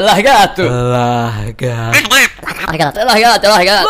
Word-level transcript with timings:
Largato! 0.00 0.62
Largato. 0.62 2.08
Largato, 2.66 2.98
largato, 3.04 3.46
largato! 3.46 3.88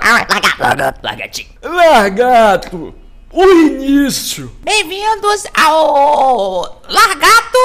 Largato! 0.00 1.00
Largatinho! 1.02 1.48
Largato! 1.60 2.94
O 3.32 3.44
início! 3.44 4.56
Bem-vindos 4.60 5.46
ao 5.52 6.80
Largato 6.88 7.58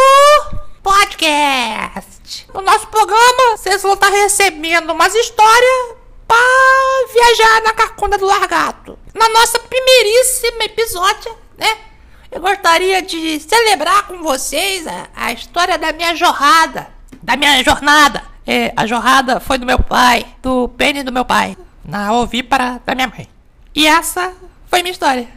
Podcast. 0.82 2.48
No 2.56 2.62
nosso 2.62 2.88
programa, 2.88 3.56
vocês 3.56 3.84
vão 3.84 3.94
estar 3.94 4.10
recebendo 4.10 4.92
umas 4.92 5.14
histórias 5.14 5.96
pra 6.28 6.38
viajar 7.14 7.62
na 7.66 7.74
carcunda 7.74 8.18
do 8.18 8.26
Largato. 8.26 8.98
Na 9.14 9.30
nossa 9.30 9.60
primeiríssima 9.60 10.64
episódio, 10.64 11.38
né? 11.56 11.70
Eu 12.32 12.42
gostaria 12.42 13.04
de 13.04 13.40
celebrar 13.40 14.08
com 14.08 14.24
vocês 14.24 14.88
a, 14.88 15.08
a 15.16 15.32
história 15.34 15.78
da 15.78 15.94
minha 15.94 16.16
jornada. 16.16 16.95
Da 17.26 17.36
minha 17.36 17.64
jornada. 17.64 18.24
É, 18.46 18.72
a 18.78 18.86
jornada 18.86 19.40
foi 19.40 19.58
do 19.58 19.66
meu 19.66 19.80
pai, 19.80 20.24
do 20.44 20.70
pênis 20.70 21.04
do 21.04 21.12
meu 21.12 21.26
pai, 21.26 21.58
na 21.84 22.14
ovípara 22.14 22.80
da 22.86 22.94
minha 22.94 23.08
mãe. 23.08 23.28
E 23.74 23.88
essa 23.88 24.32
foi 24.68 24.84
minha 24.84 24.92
história. 24.92 25.28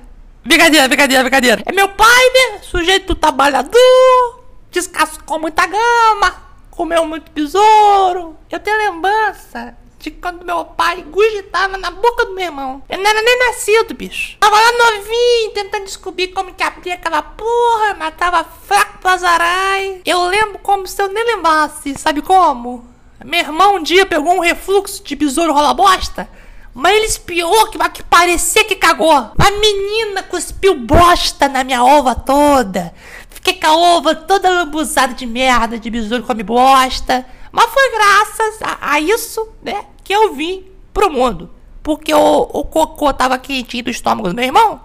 Brincadeira, 0.44 0.86
brincadeira, 0.86 1.22
brincadeira. 1.22 1.62
É 1.64 1.72
meu 1.72 1.88
pai, 1.88 2.24
né? 2.34 2.58
Sujeito 2.60 3.14
trabalhador, 3.14 4.44
descascou 4.70 5.40
muita 5.40 5.64
gama, 5.66 6.36
comeu 6.70 7.06
muito 7.06 7.32
besouro. 7.32 8.36
Eu 8.50 8.60
tenho 8.60 8.76
lembrança 8.76 9.74
de 9.98 10.10
quando 10.10 10.44
meu 10.44 10.66
pai 10.66 11.02
gugitava 11.10 11.78
na 11.78 11.90
boca 11.90 12.26
do 12.26 12.34
meu 12.34 12.44
irmão. 12.44 12.82
Ele 12.86 13.02
não 13.02 13.10
era 13.10 13.22
nem 13.22 13.38
nascido, 13.46 13.94
bicho. 13.94 14.36
Tava 14.38 14.56
lá 14.56 14.72
novinho, 14.72 15.52
tentando 15.54 15.84
descobrir 15.86 16.28
como 16.28 16.52
que 16.52 16.62
abria 16.62 16.94
aquela 16.94 17.22
porra, 17.22 17.94
mas 17.98 18.14
tava 18.14 18.44
fraco 18.44 18.87
pra 19.08 19.16
zarai. 19.16 20.02
Eu 20.04 20.22
lembro 20.24 20.58
como 20.58 20.86
se 20.86 21.00
eu 21.00 21.08
nem 21.08 21.36
lembrasse, 21.36 21.94
sabe 21.96 22.20
como? 22.20 22.84
Meu 23.24 23.40
irmão 23.40 23.76
um 23.76 23.82
dia 23.82 24.04
pegou 24.04 24.34
um 24.34 24.40
refluxo 24.40 25.02
de 25.02 25.16
besouro 25.16 25.54
rola 25.54 25.72
bosta. 25.72 26.28
Mas 26.74 26.94
ele 26.94 27.06
espiou 27.06 27.68
que, 27.68 27.78
que 27.88 28.02
parecia 28.02 28.64
que 28.64 28.76
cagou. 28.76 29.10
A 29.10 29.50
menina 29.50 30.22
cuspiu 30.22 30.74
bosta 30.74 31.48
na 31.48 31.64
minha 31.64 31.82
ova 31.82 32.14
toda. 32.14 32.94
Fiquei 33.30 33.54
com 33.54 33.66
a 33.66 33.76
ova 33.76 34.14
toda 34.14 34.50
lambuzada 34.50 35.14
de 35.14 35.24
merda, 35.24 35.78
de 35.78 35.88
besouro 35.88 36.24
come 36.24 36.42
bosta. 36.42 37.24
Mas 37.50 37.70
foi 37.70 37.90
graças 37.90 38.60
a, 38.62 38.92
a, 38.92 39.00
isso, 39.00 39.48
né, 39.62 39.86
que 40.04 40.12
eu 40.12 40.34
vim 40.34 40.66
pro 40.92 41.10
mundo. 41.10 41.50
Porque 41.82 42.12
o, 42.12 42.42
o 42.42 42.62
cocô 42.64 43.10
tava 43.14 43.38
quentinho 43.38 43.84
do 43.84 43.90
estômago 43.90 44.28
do 44.28 44.34
meu 44.34 44.44
irmão. 44.44 44.82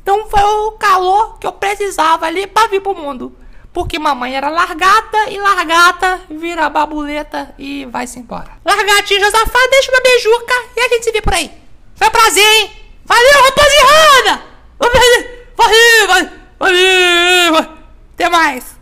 Então 0.00 0.26
foi 0.30 0.42
o 0.42 0.72
calor 0.72 1.38
que 1.38 1.46
eu 1.46 1.52
precisava 1.52 2.24
ali 2.24 2.46
pra 2.46 2.68
vir 2.68 2.80
pro 2.80 2.94
mundo. 2.94 3.36
Porque 3.76 3.98
mamãe 3.98 4.34
era 4.34 4.48
largata 4.48 5.28
e 5.28 5.36
largata 5.36 6.22
vira 6.30 6.66
babuleta 6.70 7.54
e 7.58 7.84
vai-se 7.84 8.18
embora. 8.18 8.52
Largatinho 8.64 9.20
Josafá, 9.20 9.58
deixa 9.70 9.92
uma 9.92 10.00
beijuca 10.00 10.54
e 10.74 10.80
a 10.80 10.88
gente 10.88 11.04
se 11.04 11.12
vê 11.12 11.20
por 11.20 11.34
aí. 11.34 11.50
Foi 11.94 12.08
um 12.08 12.10
prazer, 12.10 12.42
hein? 12.42 12.70
Valeu, 13.04 13.42
rapaziada! 13.42 14.42
Valeu, 14.78 16.08
valeu, 16.08 16.30
valeu. 16.58 17.76
Até 18.14 18.30
mais. 18.30 18.75